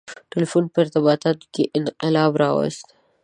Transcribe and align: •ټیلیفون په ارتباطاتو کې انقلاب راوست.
•ټیلیفون 0.31 0.63
په 0.71 0.77
ارتباطاتو 0.83 1.45
کې 1.53 1.63
انقلاب 1.77 2.31
راوست. 2.41 2.87